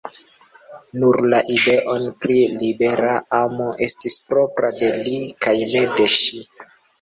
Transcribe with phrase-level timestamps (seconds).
[1.01, 3.11] Nur la ideon pri libera
[3.41, 5.15] amo estis propra de li
[5.47, 6.43] kaj ne de ŝi.